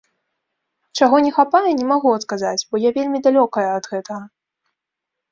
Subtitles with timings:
[0.99, 4.19] Чаго не хапае, не магу адказаць, бо я вельмі далёкая ад гэтага!